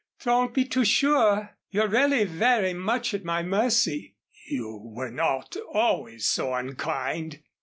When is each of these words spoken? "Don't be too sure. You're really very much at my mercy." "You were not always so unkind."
"Don't 0.23 0.51
be 0.51 0.65
too 0.65 0.83
sure. 0.83 1.55
You're 1.69 1.87
really 1.87 2.23
very 2.23 2.73
much 2.73 3.13
at 3.13 3.23
my 3.23 3.43
mercy." 3.43 4.15
"You 4.47 4.77
were 4.83 5.11
not 5.11 5.55
always 5.75 6.25
so 6.25 6.55
unkind." 6.55 7.43